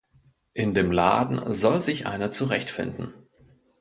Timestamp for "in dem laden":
0.53-1.53